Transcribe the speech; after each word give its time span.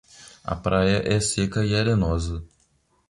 A 0.43 0.55
praia 0.55 1.03
é 1.07 1.19
seca 1.19 1.63
e 1.63 1.75
arenosa. 1.75 2.43